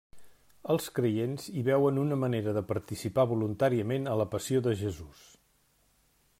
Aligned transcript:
Els 0.75 0.87
creients 0.99 1.43
hi 1.59 1.63
veuen 1.67 1.99
una 2.05 2.17
manera 2.23 2.55
de 2.59 2.63
participar 2.71 3.27
voluntàriament 3.35 4.11
a 4.15 4.19
la 4.23 4.29
passió 4.35 4.67
de 4.69 4.77
Jesús. 4.83 5.25